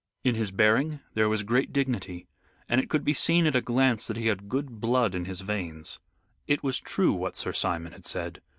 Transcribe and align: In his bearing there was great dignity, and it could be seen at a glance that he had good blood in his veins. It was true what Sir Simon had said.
In 0.23 0.33
his 0.33 0.49
bearing 0.49 0.99
there 1.13 1.29
was 1.29 1.43
great 1.43 1.71
dignity, 1.71 2.25
and 2.67 2.81
it 2.81 2.89
could 2.89 3.05
be 3.05 3.13
seen 3.13 3.45
at 3.45 3.55
a 3.55 3.61
glance 3.61 4.07
that 4.07 4.17
he 4.17 4.25
had 4.25 4.49
good 4.49 4.79
blood 4.81 5.13
in 5.13 5.25
his 5.25 5.41
veins. 5.41 5.99
It 6.47 6.63
was 6.63 6.79
true 6.79 7.13
what 7.13 7.37
Sir 7.37 7.53
Simon 7.53 7.91
had 7.93 8.07
said. 8.07 8.41